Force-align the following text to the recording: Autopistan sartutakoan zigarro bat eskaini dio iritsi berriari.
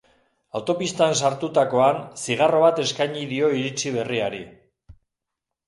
Autopistan 0.59 1.13
sartutakoan 1.19 1.99
zigarro 2.25 2.63
bat 2.65 2.83
eskaini 2.87 3.29
dio 3.37 3.53
iritsi 3.61 3.95
berriari. 4.01 4.43